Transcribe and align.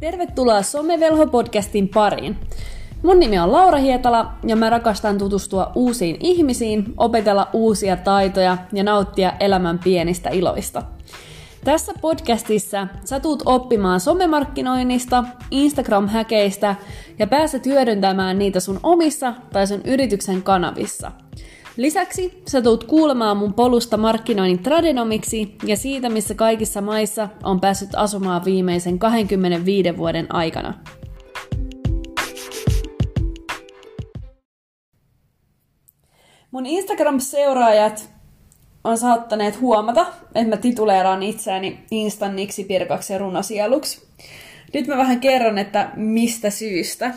Tervetuloa 0.00 0.62
Somevelho-podcastin 0.62 1.88
pariin. 1.94 2.36
Mun 3.02 3.18
nimi 3.18 3.38
on 3.38 3.52
Laura 3.52 3.78
Hietala 3.78 4.32
ja 4.46 4.56
mä 4.56 4.70
rakastan 4.70 5.18
tutustua 5.18 5.72
uusiin 5.74 6.16
ihmisiin, 6.20 6.84
opetella 6.96 7.48
uusia 7.52 7.96
taitoja 7.96 8.56
ja 8.72 8.84
nauttia 8.84 9.32
elämän 9.40 9.78
pienistä 9.78 10.30
iloista. 10.30 10.82
Tässä 11.64 11.92
podcastissa 12.00 12.86
sä 13.04 13.20
tuut 13.20 13.42
oppimaan 13.46 14.00
somemarkkinoinnista, 14.00 15.24
Instagram-häkeistä 15.50 16.74
ja 17.18 17.26
pääset 17.26 17.66
hyödyntämään 17.66 18.38
niitä 18.38 18.60
sun 18.60 18.80
omissa 18.82 19.34
tai 19.52 19.66
sun 19.66 19.80
yrityksen 19.84 20.42
kanavissa– 20.42 21.12
Lisäksi 21.76 22.42
sä 22.48 22.62
tulet 22.62 22.84
kuulemaan 22.84 23.36
mun 23.36 23.54
polusta 23.54 23.96
markkinoinnin 23.96 24.62
tradenomiksi 24.62 25.54
ja 25.66 25.76
siitä, 25.76 26.08
missä 26.08 26.34
kaikissa 26.34 26.80
maissa 26.80 27.28
on 27.42 27.60
päässyt 27.60 27.94
asumaan 27.94 28.44
viimeisen 28.44 28.98
25 28.98 29.96
vuoden 29.96 30.34
aikana. 30.34 30.74
Mun 36.50 36.66
Instagram-seuraajat 36.66 38.10
on 38.84 38.98
saattaneet 38.98 39.60
huomata, 39.60 40.06
että 40.34 40.48
mä 40.48 40.56
tituleeraan 40.56 41.22
itseäni 41.22 41.78
Instanniksi, 41.90 42.64
Pirkaksi 42.64 43.12
ja 43.12 43.18
Runasieluksi. 43.18 44.06
Nyt 44.74 44.86
mä 44.86 44.96
vähän 44.96 45.20
kerron, 45.20 45.58
että 45.58 45.90
mistä 45.96 46.50
syystä. 46.50 47.14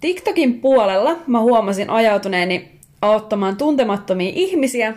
TikTokin 0.00 0.60
puolella 0.60 1.16
mä 1.26 1.40
huomasin 1.40 1.90
ajautuneeni 1.90 2.73
auttamaan 3.04 3.56
tuntemattomia 3.56 4.32
ihmisiä 4.34 4.94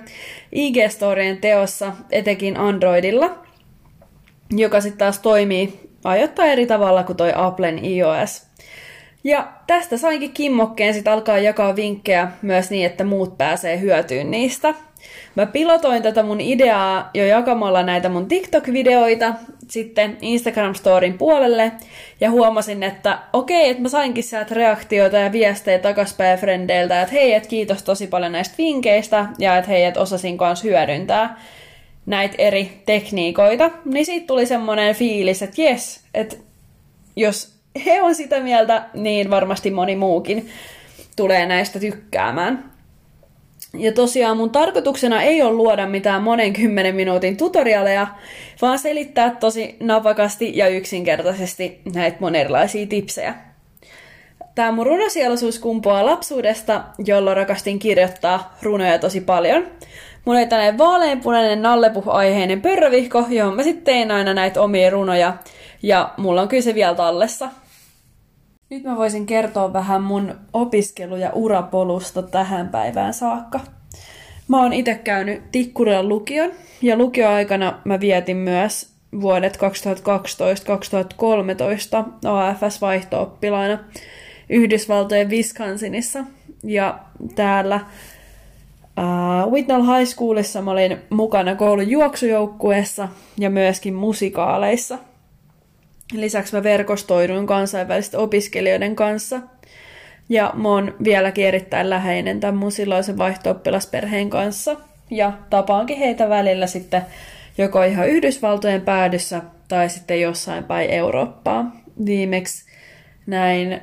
IG-storien 0.52 1.38
teossa, 1.42 1.94
etenkin 2.12 2.58
Androidilla, 2.58 3.38
joka 4.52 4.82
sitten 4.82 4.98
taas 4.98 5.20
toimii 5.20 5.80
ajoittain 6.04 6.52
eri 6.52 6.66
tavalla 6.66 7.04
kuin 7.04 7.18
toi 7.18 7.32
Applen 7.36 7.86
iOS. 7.86 8.47
Ja 9.28 9.48
tästä 9.68 9.98
sainkin 9.98 10.34
kimmokkeen 10.34 10.94
sitten 10.94 11.14
alkaa 11.14 11.38
jakaa 11.38 11.76
vinkkejä 11.76 12.32
myös 12.42 12.70
niin, 12.70 12.86
että 12.86 13.04
muut 13.04 13.38
pääsee 13.38 13.80
hyötyyn 13.80 14.32
niistä– 14.32 14.74
Mä 15.36 15.46
pilotoin 15.46 16.04
tätä 16.04 16.24
mun 16.24 16.42
ideaa 16.42 17.10
jo 17.14 17.26
jakamalla 17.26 17.84
näitä 17.84 18.10
mun 18.10 18.28
TikTok-videoita 18.28 19.34
sitten 19.70 20.18
Instagram-storin 20.22 21.18
puolelle. 21.18 21.72
Ja 22.22 22.32
huomasin, 22.32 22.84
että 22.84 23.20
okei, 23.34 23.70
että 23.70 23.82
mä 23.82 23.90
sainkin 23.90 24.24
sieltä 24.24 24.56
reaktioita 24.56 25.18
ja 25.18 25.32
viestejä 25.32 25.80
takaspäin 25.80 26.40
frendeiltä, 26.40 27.02
että 27.02 27.14
hei, 27.14 27.34
että 27.34 27.50
kiitos 27.50 27.84
tosi 27.84 28.08
paljon 28.08 28.32
näistä 28.32 28.56
vinkkeistä 28.58 29.26
ja 29.40 29.58
että 29.58 29.72
hei, 29.72 29.84
että 29.84 30.02
osasin 30.02 30.38
kanssa 30.38 30.68
hyödyntää 30.68 31.42
näitä 32.06 32.36
eri 32.38 32.82
tekniikoita, 32.86 33.72
niin 33.86 34.06
siitä 34.06 34.28
tuli 34.28 34.46
semmoinen 34.46 34.96
fiilis, 34.96 35.42
että 35.42 35.62
jes, 35.62 36.02
että 36.14 36.36
jos 37.16 37.57
he 37.86 38.02
on 38.02 38.16
sitä 38.16 38.40
mieltä, 38.40 38.84
niin 38.94 39.30
varmasti 39.30 39.72
moni 39.72 39.96
muukin 39.96 40.50
tulee 41.16 41.46
näistä 41.46 41.80
tykkäämään. 41.80 42.72
Ja 43.74 43.92
tosiaan 43.92 44.38
mun 44.38 44.50
tarkoituksena 44.50 45.22
ei 45.22 45.42
ole 45.42 45.54
luoda 45.54 45.88
mitään 45.88 46.24
monen 46.24 46.54
kymmenen 46.54 46.96
minuutin 46.96 47.38
tutorialeja, 47.38 48.08
vaan 48.62 48.80
selittää 48.80 49.36
tosi 49.40 49.78
napakasti 49.80 50.58
ja 50.58 50.68
yksinkertaisesti 50.68 51.82
näitä 51.94 52.18
mon 52.20 52.36
erilaisia 52.36 52.88
tipsejä. 52.88 53.36
Tämä 54.56 54.72
mun 54.72 54.86
runosielaisuus 54.86 55.60
kumpuaa 55.60 56.06
lapsuudesta, 56.06 56.84
jolloin 57.06 57.38
rakastin 57.38 57.80
kirjoittaa 57.80 58.58
runoja 58.62 59.00
tosi 59.00 59.22
paljon. 59.22 59.68
Mulla 60.26 60.40
oli 60.40 60.48
tällainen 60.48 60.78
vaaleanpunainen 60.78 61.62
nallepuh-aiheinen 61.62 62.62
pörrövihko, 62.62 63.26
johon 63.30 63.56
mä 63.56 63.64
sitten 63.64 63.84
tein 63.84 64.12
aina 64.12 64.34
näitä 64.34 64.62
omia 64.62 64.90
runoja, 64.90 65.34
ja 65.84 66.14
mulla 66.18 66.42
on 66.42 66.48
kyllä 66.48 66.64
se 66.64 66.76
vielä 66.76 66.96
tallessa. 66.96 67.50
Nyt 68.70 68.84
mä 68.84 68.98
voisin 68.98 69.26
kertoa 69.26 69.74
vähän 69.74 70.04
mun 70.04 70.36
opiskelu- 70.54 71.16
ja 71.16 71.32
urapolusta 71.34 72.22
tähän 72.22 72.70
päivään 72.70 73.14
saakka. 73.14 73.60
Mä 74.48 74.62
oon 74.62 74.74
itse 74.74 74.96
käynyt 74.96 75.52
Tikkurilan 75.52 76.10
lukion 76.10 76.52
ja 76.82 76.98
lukioaikana 76.98 77.82
mä 77.86 78.00
vietin 78.00 78.38
myös 78.38 78.90
vuodet 79.22 79.58
2012-2013 79.58 79.60
AFS-vaihto-oppilaina 82.26 83.80
Yhdysvaltojen 84.50 85.30
Wisconsinissa. 85.30 86.24
Ja 86.64 87.00
täällä 87.36 87.80
uh, 88.98 89.52
Whitnall 89.52 89.84
High 89.84 90.10
Schoolissa 90.10 90.62
mä 90.62 90.72
olin 90.72 90.98
mukana 91.10 91.56
koulun 91.56 91.90
juoksujoukkueessa 91.90 93.10
ja 93.38 93.50
myöskin 93.50 93.94
musikaaleissa– 93.94 94.98
Lisäksi 96.14 96.56
mä 96.56 96.64
verkostoiduin 96.64 97.48
kansainvälisten 97.48 98.20
opiskelijoiden 98.20 98.96
kanssa. 98.96 99.42
Ja 100.30 100.54
mä 100.56 100.70
oon 100.70 100.96
vieläkin 101.04 101.46
erittäin 101.46 101.90
läheinen 101.90 102.40
tämän 102.40 102.58
mun 102.58 102.72
silloisen 102.72 103.18
vaihto 103.18 103.62
kanssa. 104.30 104.76
Ja 105.12 105.34
tapaankin 105.50 105.98
heitä 105.98 106.30
välillä 106.30 106.68
sitten 106.68 107.02
joko 107.58 107.84
ihan 107.84 108.10
Yhdysvaltojen 108.10 108.82
päädyssä 108.82 109.42
tai 109.68 109.90
sitten 109.90 110.22
jossain 110.22 110.64
päin 110.64 110.90
Eurooppaa. 110.90 111.76
Viimeksi 112.06 112.66
näin 113.26 113.82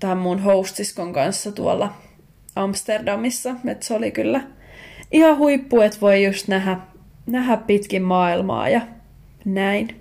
tämän 0.00 0.18
mun 0.18 0.42
hostiskon 0.42 1.12
kanssa 1.12 1.52
tuolla 1.52 1.94
Amsterdamissa. 2.56 3.54
Että 3.66 3.86
se 3.86 3.94
oli 3.94 4.10
kyllä 4.10 4.40
ihan 5.12 5.38
huippu, 5.38 5.80
että 5.80 5.98
voi 6.00 6.24
just 6.24 6.48
nähdä, 6.48 6.76
nähdä 7.26 7.56
pitkin 7.56 8.02
maailmaa 8.02 8.68
ja 8.68 8.80
näin. 9.44 10.00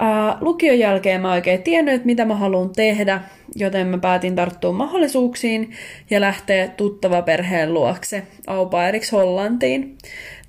Uh, 0.00 0.36
lukion 0.40 0.78
jälkeen 0.78 1.20
mä 1.20 1.32
oikein 1.32 1.62
tiennyt, 1.62 1.94
että 1.94 2.06
mitä 2.06 2.24
mä 2.24 2.36
haluan 2.36 2.70
tehdä, 2.72 3.20
joten 3.54 3.86
mä 3.86 3.98
päätin 3.98 4.36
tarttua 4.36 4.72
mahdollisuuksiin 4.72 5.70
ja 6.10 6.20
lähteä 6.20 6.68
tuttava 6.68 7.22
perheen 7.22 7.74
luokse 7.74 8.22
aupaeriksi 8.46 9.12
Hollantiin. 9.12 9.98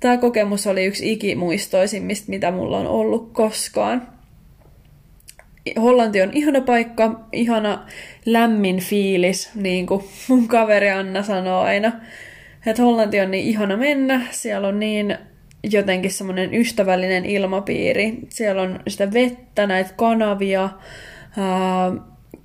Tämä 0.00 0.16
kokemus 0.16 0.66
oli 0.66 0.84
yksi 0.84 1.12
ikimuistoisimmista, 1.12 2.30
mitä 2.30 2.50
mulla 2.50 2.78
on 2.78 2.86
ollut 2.86 3.30
koskaan. 3.32 4.08
Hollanti 5.80 6.22
on 6.22 6.30
ihana 6.32 6.60
paikka, 6.60 7.20
ihana 7.32 7.86
lämmin 8.26 8.80
fiilis, 8.80 9.50
niin 9.54 9.86
kuin 9.86 10.04
mun 10.28 10.48
kaveri 10.48 10.90
Anna 10.90 11.22
sanoo 11.22 11.60
aina. 11.60 11.92
Että 12.66 12.82
Hollanti 12.82 13.20
on 13.20 13.30
niin 13.30 13.46
ihana 13.46 13.76
mennä, 13.76 14.20
siellä 14.30 14.68
on 14.68 14.80
niin 14.80 15.18
jotenkin 15.62 16.10
semmoinen 16.10 16.54
ystävällinen 16.54 17.24
ilmapiiri. 17.24 18.18
Siellä 18.28 18.62
on 18.62 18.80
sitä 18.88 19.12
vettä, 19.12 19.66
näitä 19.66 19.90
kanavia, 19.96 20.68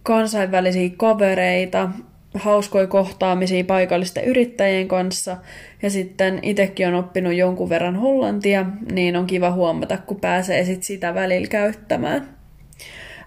kansainvälisiä 0.04 0.90
kavereita, 0.98 1.90
hauskoja 2.34 2.88
kohtaamisia 2.88 3.64
paikallisten 3.64 4.26
yrittäjien 4.26 4.88
kanssa. 4.88 5.38
Ja 5.82 5.90
sitten 5.90 6.40
itsekin 6.42 6.88
on 6.88 6.96
oppinut 6.96 7.34
jonkun 7.34 7.70
verran 7.70 7.96
hollantia, 7.96 8.66
niin 8.92 9.16
on 9.16 9.28
kiva 9.28 9.52
huomata, 9.52 9.98
kun 9.98 10.20
pääsee 10.20 10.66
sit 10.66 10.84
sitä 10.84 11.16
välillä 11.16 11.48
käyttämään. 11.48 12.30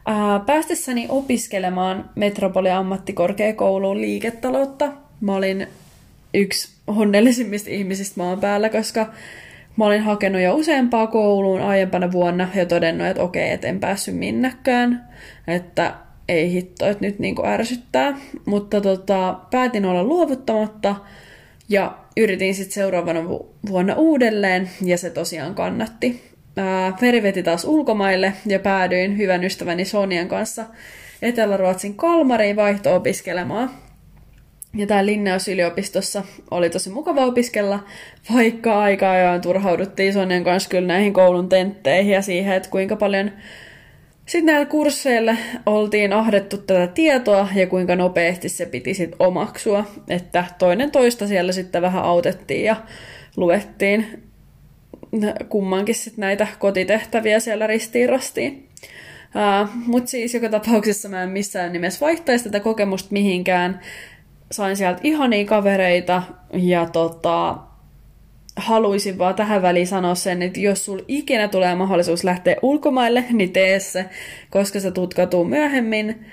Ää, 0.06 0.40
päästessäni 0.46 1.06
opiskelemaan 1.08 2.10
Metropoli 2.14 2.70
ammattikorkeakouluun 2.70 4.00
liiketaloutta, 4.00 4.92
mä 5.20 5.34
olin 5.34 5.66
yksi 6.34 6.68
onnellisimmista 6.86 7.70
ihmisistä 7.70 8.20
maan 8.20 8.40
päällä, 8.40 8.68
koska 8.68 9.06
Mä 9.76 9.84
olin 9.84 10.02
hakenut 10.02 10.42
jo 10.42 10.54
useampaa 10.54 11.06
kouluun 11.06 11.60
aiempana 11.60 12.12
vuonna 12.12 12.48
ja 12.54 12.66
todennut, 12.66 13.06
että 13.06 13.22
okei, 13.22 13.50
että 13.50 13.68
en 13.68 13.80
päässyt 13.80 14.16
minnekään, 14.16 15.08
että 15.46 15.94
ei 16.28 16.52
hitto, 16.52 16.86
että 16.86 17.04
nyt 17.04 17.18
niinku 17.18 17.46
ärsyttää. 17.46 18.18
Mutta 18.46 18.80
tota, 18.80 19.38
päätin 19.50 19.84
olla 19.84 20.04
luovuttamatta 20.04 20.96
ja 21.68 21.98
yritin 22.16 22.54
sitten 22.54 22.74
seuraavana 22.74 23.28
vuonna 23.68 23.94
uudelleen 23.94 24.70
ja 24.84 24.98
se 24.98 25.10
tosiaan 25.10 25.54
kannatti. 25.54 26.22
Feri 27.00 27.22
veti 27.22 27.42
taas 27.42 27.64
ulkomaille 27.64 28.32
ja 28.46 28.58
päädyin 28.58 29.18
hyvän 29.18 29.44
ystäväni 29.44 29.84
Sonian 29.84 30.28
kanssa 30.28 30.64
Etelä-Ruotsin 31.22 31.94
Kalmariin 31.94 32.56
vaihto-opiskelemaan. 32.56 33.70
Ja 34.76 34.86
täällä 34.86 35.06
Linnausyliopistossa 35.06 36.24
oli 36.50 36.70
tosi 36.70 36.90
mukava 36.90 37.26
opiskella, 37.26 37.84
vaikka 38.34 38.80
aika 38.80 39.10
ajoin 39.10 39.40
turhauduttiin 39.40 40.12
Sonjan 40.12 40.44
kanssa 40.44 40.68
kyllä 40.68 40.86
näihin 40.86 41.12
koulun 41.12 41.48
tentteihin 41.48 42.12
ja 42.12 42.22
siihen, 42.22 42.54
että 42.54 42.70
kuinka 42.70 42.96
paljon 42.96 43.30
sitten 44.26 44.46
näillä 44.46 44.66
kursseilla 44.66 45.36
oltiin 45.66 46.12
ahdettu 46.12 46.58
tätä 46.58 46.86
tietoa 46.86 47.48
ja 47.54 47.66
kuinka 47.66 47.96
nopeasti 47.96 48.48
se 48.48 48.66
piti 48.66 48.94
sitten 48.94 49.16
omaksua. 49.18 49.84
Että 50.08 50.44
toinen 50.58 50.90
toista 50.90 51.26
siellä 51.26 51.52
sitten 51.52 51.82
vähän 51.82 52.02
autettiin 52.02 52.64
ja 52.64 52.76
luettiin 53.36 54.22
kummankin 55.48 55.94
sitten 55.94 56.20
näitä 56.20 56.46
kotitehtäviä 56.58 57.40
siellä 57.40 57.66
ristiin 57.66 58.08
rastiin. 58.08 58.68
Uh, 59.26 59.68
Mutta 59.86 60.10
siis 60.10 60.34
joka 60.34 60.48
tapauksessa 60.48 61.08
mä 61.08 61.22
en 61.22 61.28
missään 61.28 61.72
nimessä 61.72 62.00
vaihtaisi 62.00 62.44
tätä 62.44 62.60
kokemusta 62.60 63.08
mihinkään 63.12 63.80
sain 64.50 64.76
sieltä 64.76 65.00
ihania 65.02 65.44
kavereita 65.44 66.22
ja 66.52 66.86
tota, 66.86 67.58
haluaisin 68.56 69.18
vaan 69.18 69.34
tähän 69.34 69.62
väliin 69.62 69.86
sanoa 69.86 70.14
sen, 70.14 70.42
että 70.42 70.60
jos 70.60 70.84
sul 70.84 71.00
ikinä 71.08 71.48
tulee 71.48 71.74
mahdollisuus 71.74 72.24
lähteä 72.24 72.56
ulkomaille, 72.62 73.24
niin 73.30 73.52
tee 73.52 73.80
se, 73.80 74.04
koska 74.50 74.80
se 74.80 74.90
tutkatuu 74.90 75.44
myöhemmin. 75.44 76.26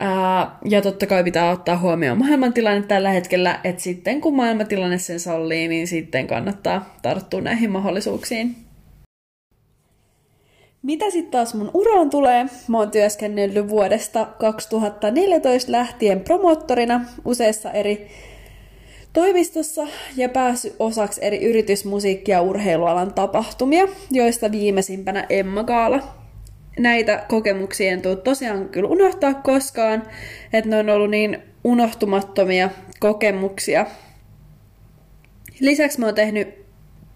Ää, 0.00 0.56
ja 0.64 0.82
totta 0.82 1.06
kai 1.06 1.24
pitää 1.24 1.50
ottaa 1.50 1.78
huomioon 1.78 2.18
maailmantilanne 2.18 2.82
tällä 2.82 3.10
hetkellä, 3.10 3.60
että 3.64 3.82
sitten 3.82 4.20
kun 4.20 4.36
maailmantilanne 4.36 4.98
sen 4.98 5.20
sallii, 5.20 5.68
niin 5.68 5.86
sitten 5.86 6.26
kannattaa 6.26 6.96
tarttua 7.02 7.40
näihin 7.40 7.70
mahdollisuuksiin. 7.70 8.65
Mitä 10.86 11.10
sitten 11.10 11.30
taas 11.30 11.54
mun 11.54 11.70
uraan 11.74 12.10
tulee? 12.10 12.46
Mä 12.68 12.78
oon 12.78 12.90
työskennellyt 12.90 13.68
vuodesta 13.68 14.26
2014 14.38 15.72
lähtien 15.72 16.20
promottorina 16.20 17.04
useissa 17.24 17.70
eri 17.70 18.08
toimistossa 19.12 19.86
ja 20.16 20.28
päässyt 20.28 20.76
osaksi 20.78 21.24
eri 21.24 21.38
yritysmusiikki- 21.38 22.30
ja 22.30 22.42
urheilualan 22.42 23.14
tapahtumia, 23.14 23.88
joista 24.10 24.52
viimeisimpänä 24.52 25.26
Emma 25.30 25.64
Gaala. 25.64 26.02
Näitä 26.78 27.24
kokemuksia 27.28 27.92
en 27.92 28.02
tule 28.02 28.16
tosiaan 28.16 28.68
kyllä 28.68 28.88
unohtaa 28.88 29.34
koskaan, 29.34 30.02
että 30.52 30.70
ne 30.70 30.76
on 30.76 30.90
ollut 30.90 31.10
niin 31.10 31.38
unohtumattomia 31.64 32.70
kokemuksia. 33.00 33.86
Lisäksi 35.60 36.00
mä 36.00 36.06
oon 36.06 36.14
tehnyt 36.14 36.66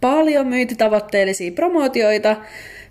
paljon 0.00 0.46
myyntitavoitteellisia 0.46 1.52
promootioita, 1.52 2.36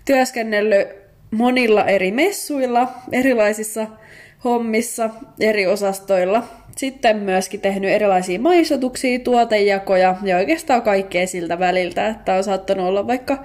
työskennellyt 0.04 0.88
monilla 1.30 1.84
eri 1.84 2.12
messuilla, 2.12 2.88
erilaisissa 3.12 3.86
hommissa, 4.44 5.10
eri 5.40 5.66
osastoilla. 5.66 6.42
Sitten 6.76 7.16
myöskin 7.16 7.60
tehnyt 7.60 7.90
erilaisia 7.90 8.40
maistotuksia, 8.40 9.18
tuotejakoja 9.18 10.16
ja 10.22 10.36
oikeastaan 10.36 10.82
kaikkea 10.82 11.26
siltä 11.26 11.58
väliltä, 11.58 12.08
että 12.08 12.34
on 12.34 12.44
saattanut 12.44 12.86
olla 12.86 13.06
vaikka 13.06 13.44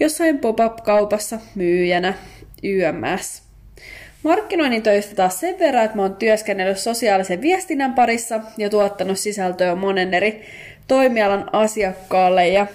jossain 0.00 0.38
pop-up-kaupassa 0.38 1.40
myyjänä 1.54 2.14
YMS. 2.62 3.42
Markkinoinnin 4.22 4.82
töistä 4.82 5.14
taas 5.14 5.40
sen 5.40 5.58
verran, 5.58 5.84
että 5.84 5.96
mä 5.96 6.02
oon 6.02 6.16
työskennellyt 6.16 6.78
sosiaalisen 6.78 7.40
viestinnän 7.40 7.94
parissa 7.94 8.40
ja 8.58 8.70
tuottanut 8.70 9.18
sisältöä 9.18 9.74
monen 9.74 10.14
eri 10.14 10.42
toimialan 10.88 11.50
asiakkaalle 11.52 12.48
ja 12.48 12.66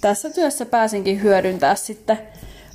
tässä 0.00 0.30
työssä 0.30 0.66
pääsinkin 0.66 1.22
hyödyntää 1.22 1.74
sitten 1.74 2.18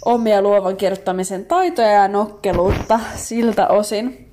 omia 0.05 0.41
luovan 0.41 0.77
kirjoittamisen 0.77 1.45
taitoja 1.45 1.91
ja 1.91 2.07
nokkeluutta 2.07 2.99
siltä 3.15 3.67
osin. 3.67 4.27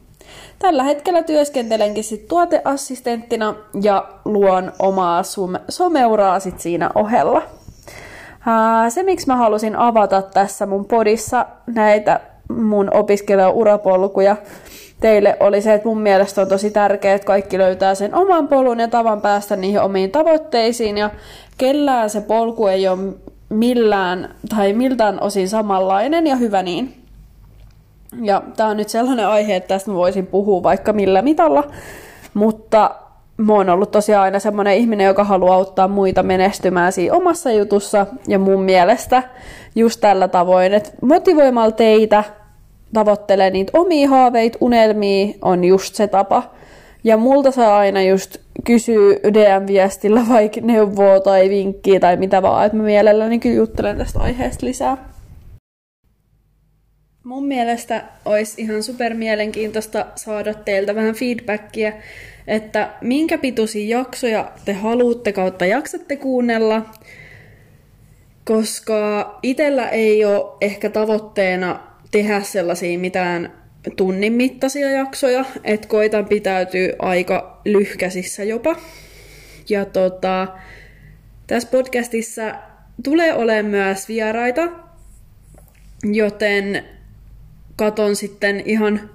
Tällä 0.59 0.83
hetkellä 0.83 1.23
työskentelenkin 1.23 2.05
sit 2.05 2.29
tuoteassistenttina 2.29 3.55
ja 3.83 4.09
luon 4.25 4.73
omaa 4.79 5.23
someuraa 5.69 6.41
sit 6.41 6.61
siinä 6.61 6.91
ohella. 6.95 7.43
Se, 8.89 9.03
miksi 9.03 9.27
mä 9.27 9.37
halusin 9.37 9.77
avata 9.77 10.23
tässä 10.23 10.67
mun 10.67 10.85
podissa 10.85 11.47
näitä 11.67 12.21
mun 12.49 12.91
opiskelija-urapolkuja 12.95 14.37
teille, 15.01 15.37
oli 15.41 15.63
se, 15.63 15.75
että 15.75 15.89
mun 15.89 16.01
mielestä 16.01 16.43
on 16.43 16.49
tosi 16.49 16.71
tärkeää, 16.71 17.15
että 17.15 17.27
kaikki 17.27 17.59
löytää 17.59 17.95
sen 17.95 18.15
oman 18.15 18.49
polun 18.49 18.81
ja 18.81 18.89
tavan 18.89 19.21
päästä 19.21 19.57
niihin 19.57 19.81
omiin 19.81 20.11
tavoitteisiin. 20.11 20.99
Ja 20.99 21.11
kellään 21.59 22.11
se 22.11 22.21
polku 22.21 22.67
ei 22.67 22.89
ole 22.89 22.99
millään 23.49 24.35
tai 24.49 24.73
miltään 24.73 25.21
osin 25.21 25.49
samanlainen 25.49 26.27
ja 26.27 26.37
hyvä 26.37 26.63
niin. 26.63 26.95
Ja 28.23 28.43
tämä 28.57 28.69
on 28.69 28.77
nyt 28.77 28.89
sellainen 28.89 29.27
aihe, 29.29 29.57
että 29.57 29.69
tästä 29.69 29.91
mä 29.91 29.97
voisin 29.97 30.27
puhua 30.27 30.63
vaikka 30.63 30.93
millä 30.93 31.23
mitalla, 31.23 31.65
mutta 32.35 32.95
mä 33.37 33.53
oon 33.53 33.69
ollut 33.69 33.91
tosiaan 33.91 34.25
aina 34.25 34.39
semmoinen 34.39 34.77
ihminen, 34.77 35.07
joka 35.07 35.25
haluaa 35.25 35.55
auttaa 35.55 35.89
muita 35.89 36.23
menestymään 36.23 36.93
siinä 36.93 37.15
omassa 37.15 37.53
jutussa, 37.53 38.07
ja 38.29 38.39
mun 38.39 38.63
mielestä 38.63 39.23
just 39.75 40.01
tällä 40.01 40.29
tavoin, 40.29 40.75
että 40.75 40.91
motivoimalla 41.03 41.73
teitä 41.73 42.25
tavoittelee 42.95 43.51
niitä 43.51 43.71
omia 43.75 44.09
haaveita, 44.09 44.59
unelmia, 44.61 45.35
on 45.43 45.65
just 45.65 45.95
se 45.95 46.07
tapa. 46.07 46.43
Ja 47.05 47.17
multa 47.17 47.51
saa 47.51 47.79
aina 47.79 48.03
just 48.03 48.37
kysyä 48.65 49.15
DM-viestillä 49.15 50.29
vaikka 50.35 50.61
neuvoa 50.61 51.21
tai 51.21 51.49
vinkkiä 51.49 52.01
tai 52.01 52.17
mitä 52.17 52.43
vaan, 52.43 52.67
että 52.67 52.79
mä 52.79 52.85
mielelläni 52.85 53.39
kyllä 53.39 53.57
juttelen 53.57 53.99
tästä 53.99 54.21
aiheesta 54.21 54.67
lisää. 54.67 55.09
Mun 57.25 57.47
mielestä 57.47 58.05
olisi 58.25 58.63
ihan 58.63 58.83
super 58.83 59.15
mielenkiintoista 59.15 60.07
saada 60.15 60.55
teiltä 60.55 60.95
vähän 60.95 61.15
feedbackia, 61.15 61.93
että 62.47 62.91
minkä 63.01 63.39
pituisia 63.39 63.99
jaksoja 63.99 64.53
te 64.65 64.73
haluatte 64.73 65.33
kautta 65.33 65.67
jaksatte 65.67 66.17
kuunnella, 66.17 66.83
koska 68.45 69.39
itellä 69.43 69.89
ei 69.89 70.25
ole 70.25 70.57
ehkä 70.61 70.91
tavoitteena 70.91 71.81
tehdä 72.11 72.43
sellaisia 72.43 72.99
mitään 72.99 73.58
tunnin 73.97 74.33
mittaisia 74.33 74.91
jaksoja, 74.91 75.45
että 75.65 75.89
koitan 75.89 76.27
pitäytyä 76.27 76.93
aika 76.99 77.61
lyhkäisissä 77.65 78.45
jopa. 78.45 78.77
Ja 79.69 79.85
tota, 79.85 80.49
tässä 81.47 81.69
podcastissa 81.71 82.55
tulee 83.05 83.35
olemaan 83.35 83.67
myös 83.67 84.09
vieraita, 84.09 84.69
joten 86.05 86.85
katon 87.77 88.17
sitten 88.17 88.63
ihan 88.65 89.11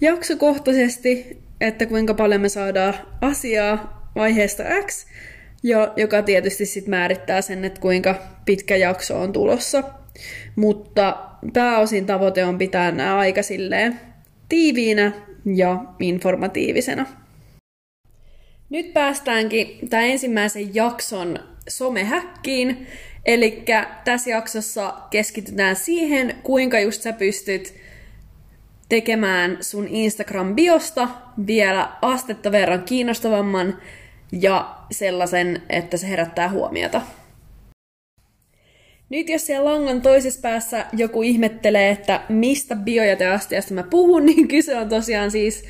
jaksokohtaisesti, 0.00 1.38
että 1.60 1.86
kuinka 1.86 2.14
paljon 2.14 2.40
me 2.40 2.48
saadaan 2.48 2.94
asiaa 3.20 4.10
vaiheesta 4.14 4.62
X, 4.86 5.06
jo, 5.62 5.92
joka 5.96 6.22
tietysti 6.22 6.66
sitten 6.66 6.90
määrittää 6.90 7.42
sen, 7.42 7.64
että 7.64 7.80
kuinka 7.80 8.14
pitkä 8.44 8.76
jakso 8.76 9.20
on 9.20 9.32
tulossa. 9.32 9.82
Mutta 10.56 11.16
pääosin 11.52 12.06
tavoite 12.06 12.44
on 12.44 12.58
pitää 12.58 12.90
nämä 12.90 13.18
aika 13.18 13.42
silleen 13.42 14.00
tiiviinä 14.48 15.12
ja 15.56 15.84
informatiivisena. 16.00 17.06
Nyt 18.70 18.92
päästäänkin 18.92 19.88
tämän 19.90 20.06
ensimmäisen 20.06 20.74
jakson 20.74 21.38
somehäkkiin. 21.68 22.86
Eli 23.24 23.64
tässä 24.04 24.30
jaksossa 24.30 24.94
keskitytään 25.10 25.76
siihen, 25.76 26.34
kuinka 26.42 26.80
just 26.80 27.02
sä 27.02 27.12
pystyt 27.12 27.74
tekemään 28.88 29.58
sun 29.60 29.88
Instagram-biosta 29.88 31.08
vielä 31.46 31.88
astetta 32.02 32.52
verran 32.52 32.82
kiinnostavamman 32.82 33.78
ja 34.32 34.76
sellaisen, 34.90 35.62
että 35.68 35.96
se 35.96 36.08
herättää 36.08 36.48
huomiota. 36.48 37.00
Nyt 39.08 39.28
jos 39.28 39.46
siellä 39.46 39.72
langan 39.72 40.02
toisessa 40.02 40.40
päässä 40.40 40.86
joku 40.92 41.22
ihmettelee, 41.22 41.90
että 41.90 42.20
mistä 42.28 42.76
biojäteastiasta 42.76 43.74
mä 43.74 43.82
puhun, 43.82 44.26
niin 44.26 44.48
kyse 44.48 44.76
on 44.76 44.88
tosiaan 44.88 45.30
siis 45.30 45.64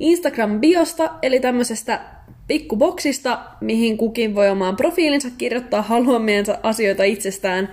Instagram-biosta, 0.00 1.10
eli 1.22 1.40
tämmöisestä 1.40 2.00
pikkuboksista, 2.46 3.40
mihin 3.60 3.98
kukin 3.98 4.34
voi 4.34 4.48
omaan 4.48 4.76
profiilinsa 4.76 5.28
kirjoittaa 5.38 5.82
haluamiensa 5.82 6.58
asioita 6.62 7.04
itsestään, 7.04 7.68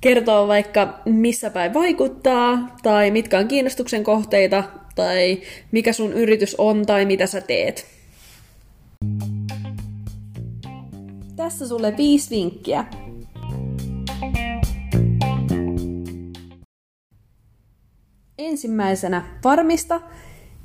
kertoa 0.00 0.48
vaikka 0.48 1.00
missä 1.04 1.50
päin 1.50 1.74
vaikuttaa, 1.74 2.76
tai 2.82 3.10
mitkä 3.10 3.38
on 3.38 3.48
kiinnostuksen 3.48 4.04
kohteita, 4.04 4.64
tai 4.94 5.40
mikä 5.72 5.92
sun 5.92 6.12
yritys 6.12 6.54
on, 6.58 6.86
tai 6.86 7.04
mitä 7.04 7.26
sä 7.26 7.40
teet. 7.40 7.86
Tässä 11.36 11.68
sulle 11.68 11.96
viisi 11.96 12.30
vinkkiä, 12.30 12.84
Ensimmäisenä 18.38 19.22
varmista, 19.44 20.00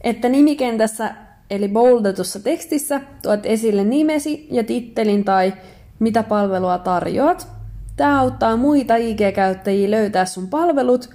että 0.01 0.29
nimikentässä 0.29 1.15
eli 1.49 1.67
boldatussa 1.67 2.39
tekstissä 2.39 3.01
tuot 3.21 3.45
esille 3.45 3.83
nimesi 3.83 4.47
ja 4.51 4.63
tittelin 4.63 5.23
tai 5.23 5.53
mitä 5.99 6.23
palvelua 6.23 6.77
tarjoat. 6.77 7.47
Tämä 7.95 8.19
auttaa 8.19 8.57
muita 8.57 8.95
IG-käyttäjiä 8.95 9.91
löytää 9.91 10.25
sun 10.25 10.47
palvelut 10.47 11.09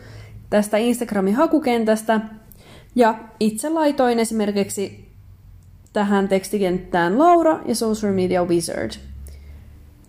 tästä 0.51 0.77
Instagramin 0.77 1.35
hakukentästä. 1.35 2.21
Ja 2.95 3.19
itse 3.41 3.69
laitoin 3.69 4.19
esimerkiksi 4.19 5.09
tähän 5.93 6.29
tekstikenttään 6.29 7.19
Laura 7.19 7.61
ja 7.67 7.75
Social 7.75 8.13
Media 8.13 8.45
Wizard. 8.45 8.91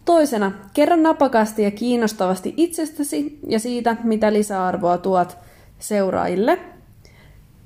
Toisena, 0.06 0.52
kerro 0.74 0.96
napakasti 0.96 1.64
ja 1.64 1.72
kiinnostavasti 1.72 2.54
itsestäsi 2.58 3.40
ja 3.48 3.60
siitä, 3.60 3.98
mitä 4.04 4.34
lisäarvoa 4.34 4.98
tuot 4.98 5.38
seuraajille. 5.84 6.60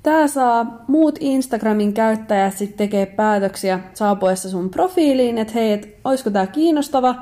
Tämä 0.02 0.28
saa 0.28 0.84
muut 0.88 1.18
Instagramin 1.20 1.92
käyttäjät 1.92 2.56
sitten 2.56 2.78
tekee 2.78 3.06
päätöksiä 3.06 3.80
saapuessa 3.94 4.50
sun 4.50 4.70
profiiliin, 4.70 5.38
että 5.38 5.52
hei, 5.52 5.72
et, 5.72 5.96
olisiko 6.04 6.30
tämä 6.30 6.46
kiinnostava 6.46 7.14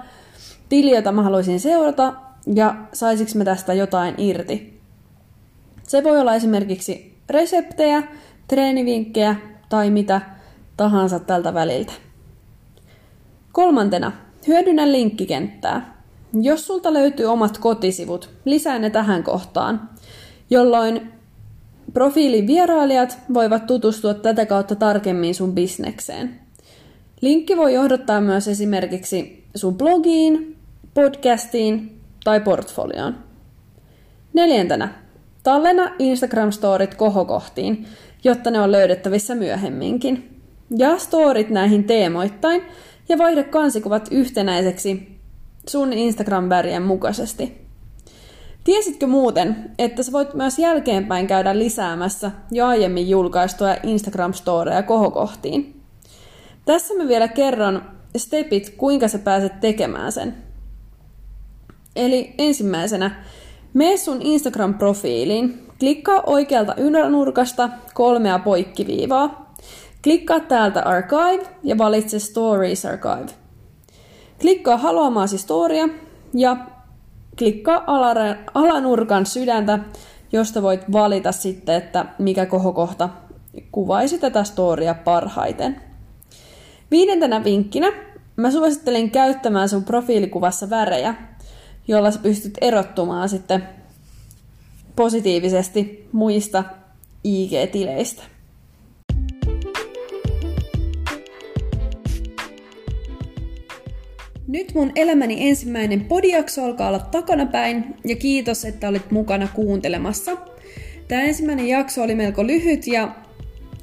tili, 0.69 0.91
jota 0.91 1.13
mä 1.13 1.23
haluaisin 1.23 1.61
seurata, 1.61 2.13
ja 2.55 2.75
saisiks 2.93 3.35
mä 3.35 3.45
tästä 3.45 3.75
jotain 3.75 4.15
irti. 4.19 4.81
Se 5.83 6.05
voi 6.05 6.21
olla 6.21 6.35
esimerkiksi 6.35 7.19
reseptejä, 7.31 8.03
treenivinkkejä 8.49 9.37
tai 9.69 9.91
mitä 9.91 10.21
tahansa 10.77 11.19
tältä 11.19 11.55
väliltä. 11.55 11.93
Kolmantena, 13.53 14.13
hyödynnä 14.47 14.93
linkkikenttää. 14.93 15.97
jos 16.43 16.67
sulta 16.67 16.93
löytyy 16.93 17.27
omat 17.27 17.59
kotisivut, 17.59 18.31
lisää 18.45 18.79
ne 18.79 18.91
tähän 18.91 19.23
kohtaan, 19.23 19.91
jolloin 20.51 21.13
profiilin 21.93 22.47
vierailijat 22.47 23.19
voivat 23.35 23.67
tutustua 23.67 24.15
tätä 24.15 24.47
kautta 24.47 24.75
tarkemmin 24.75 25.35
sun 25.35 25.55
bisnekseen. 25.55 26.41
Linkki 27.21 27.57
voi 27.57 27.75
johdottaa 27.75 28.21
myös 28.21 28.49
esimerkiksi 28.49 29.45
sun 29.55 29.77
blogiin, 29.77 30.57
podcastiin 30.95 32.01
tai 32.25 32.41
portfolioon. 32.41 33.15
Neljäntenä, 34.33 34.95
tallenna 35.43 35.85
Instagram-storit 35.99 36.95
kohokohtiin, 36.95 37.87
jotta 38.25 38.51
ne 38.51 38.61
on 38.61 38.73
löydettävissä 38.73 39.35
myöhemminkin. 39.35 40.41
Ja 40.77 40.99
storit 40.99 41.51
näihin 41.51 41.85
teemoittain 41.85 42.63
ja 43.09 43.19
vaihda 43.19 43.45
kansikuvat 43.45 44.09
yhtenäiseksi 44.11 45.19
sun 45.69 45.93
Instagram-värien 45.93 46.83
mukaisesti. 46.83 47.66
Tiesitkö 48.67 49.07
muuten, 49.07 49.71
että 49.79 50.03
sä 50.03 50.13
voit 50.13 50.35
myös 50.35 50.59
jälkeenpäin 50.59 51.27
käydä 51.27 51.59
lisäämässä 51.59 52.31
jo 52.51 52.67
aiemmin 52.67 53.09
julkaistuja 53.09 53.75
Instagram-storeja 53.75 54.83
kohokohtiin? 54.83 55.81
Tässä 56.65 56.95
mä 56.95 57.09
vielä 57.09 57.29
kerron 57.29 57.83
stepit, 58.17 58.75
kuinka 58.77 59.09
sä 59.09 59.19
pääset 59.19 59.61
tekemään 59.61 60.13
sen. 60.13 60.35
Eli 61.97 62.35
ensimmäisenä, 62.39 63.25
mene 63.75 63.97
sun 63.97 64.21
Instagram-profiiliin, 64.23 65.73
klikkaa 65.81 66.23
oikealta 66.27 66.75
ylänurkasta 66.77 67.69
kolmea 67.95 68.39
poikkiviivaa. 68.39 69.55
Klikkaa 70.03 70.41
täältä 70.41 70.83
Archive 70.83 71.47
ja 71.63 71.79
valitse 71.79 72.19
Stories 72.19 72.87
Archive. 72.87 73.33
Klikkaa 74.41 74.77
haluamaasi 74.77 75.39
storia 75.39 75.89
ja 76.35 76.57
klikkaa 77.39 77.85
alanurkan 78.55 79.27
sydäntä, 79.27 79.79
josta 80.33 80.63
voit 80.63 80.93
valita 80.93 81.33
sitten, 81.33 81.75
että 81.75 82.07
mikä 82.19 82.47
kohokohta 82.47 83.09
kuvaisi 83.73 84.19
tätä 84.19 84.45
storia 84.45 84.95
parhaiten. 84.95 85.81
Viidentenä 86.91 87.45
vinkkinä 87.45 87.93
mä 88.37 88.51
suosittelen 88.51 89.11
käyttämään 89.11 89.69
sun 89.69 89.85
profiilikuvassa 89.85 90.71
värejä, 90.71 91.15
jolla 91.89 92.11
sä 92.11 92.19
pystyt 92.19 92.59
erottumaan 92.61 93.29
sitten 93.29 93.69
positiivisesti 94.97 96.09
muista 96.13 96.65
IG-tileistä. 97.25 98.36
Nyt 104.49 104.75
mun 104.75 104.93
elämäni 104.95 105.49
ensimmäinen 105.49 106.01
podiakso 106.01 106.65
alkaa 106.65 106.89
olla 106.89 106.99
takanapäin 106.99 107.85
ja 108.05 108.17
kiitos, 108.17 108.65
että 108.65 108.89
olit 108.89 109.11
mukana 109.11 109.49
kuuntelemassa. 109.55 110.37
Tämä 111.09 111.23
ensimmäinen 111.23 111.69
jakso 111.69 112.03
oli 112.03 112.15
melko 112.15 112.47
lyhyt 112.47 112.87
ja 112.87 113.15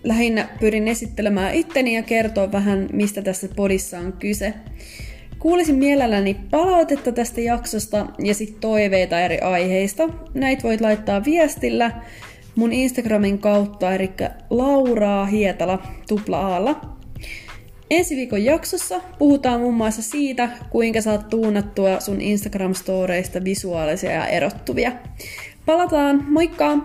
lähinnä 0.03 0.49
pyrin 0.59 0.87
esittelemään 0.87 1.55
itteni 1.55 1.95
ja 1.95 2.03
kertoa 2.03 2.51
vähän, 2.51 2.89
mistä 2.93 3.21
tässä 3.21 3.47
podissa 3.55 3.99
on 3.99 4.13
kyse. 4.13 4.53
Kuulisin 5.39 5.75
mielelläni 5.75 6.37
palautetta 6.51 7.11
tästä 7.11 7.41
jaksosta 7.41 8.07
ja 8.19 8.33
sitten 8.33 8.59
toiveita 8.59 9.19
eri 9.19 9.39
aiheista. 9.39 10.09
Näitä 10.33 10.63
voit 10.63 10.81
laittaa 10.81 11.25
viestillä 11.25 11.91
mun 12.55 12.73
Instagramin 12.73 13.39
kautta, 13.39 13.95
eli 13.95 14.11
Lauraa 14.49 15.25
Hietala 15.25 15.87
tupla 16.07 16.47
aalla. 16.47 16.92
Ensi 17.93 18.15
viikon 18.15 18.43
jaksossa 18.43 19.01
puhutaan 19.19 19.59
muun 19.59 19.73
muassa 19.73 20.01
siitä, 20.01 20.49
kuinka 20.69 21.01
saat 21.01 21.29
tuunattua 21.29 21.99
sun 21.99 22.17
Instagram-storeista 22.21 23.43
visuaalisia 23.43 24.11
ja 24.11 24.27
erottuvia. 24.27 24.91
Palataan, 25.65 26.25
moikka! 26.29 26.77